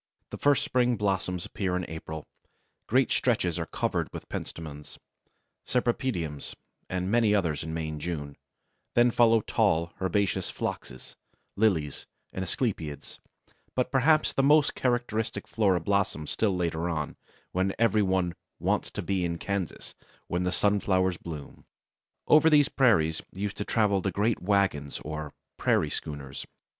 The 0.31 0.37
first 0.37 0.63
spring 0.63 0.97
blossoms 0.97 1.45
appear 1.45 1.75
in 1.75 1.87
April; 1.87 2.25
great 2.87 3.11
stretches 3.11 3.59
are 3.59 3.67
covered 3.67 4.11
with 4.11 4.27
Pentstemons, 4.29 4.97
Cypripediums, 5.67 6.55
and 6.89 7.11
many 7.11 7.35
others 7.35 7.61
in 7.63 7.71
May 7.71 7.89
and 7.89 8.01
June; 8.01 8.35
then 8.95 9.11
follow 9.11 9.41
tall, 9.41 9.93
herbaceous 10.01 10.49
Phloxes, 10.51 11.17
Lilies, 11.55 12.07
and 12.33 12.41
Asclepiads, 12.43 13.19
but 13.75 13.91
perhaps 13.91 14.33
the 14.33 14.41
most 14.41 14.73
characteristic 14.73 15.47
flora 15.47 15.79
blossoms 15.79 16.31
still 16.31 16.55
later 16.55 16.89
on, 16.89 17.15
when 17.51 17.75
every 17.77 18.01
one 18.01 18.33
"wants 18.57 18.89
to 18.89 19.03
be 19.03 19.23
in 19.23 19.37
Kansas 19.37 19.93
when 20.25 20.41
the 20.45 20.51
Sunflowers 20.51 21.17
bloom." 21.17 21.63
Over 22.25 22.49
these 22.49 22.69
prairies 22.69 23.21
used 23.33 23.57
to 23.57 23.65
travel 23.65 24.01
the 24.01 24.09
great 24.09 24.41
wagons 24.41 24.99
or 25.05 25.31
"prairie 25.57 25.91
schooners." 25.91 26.47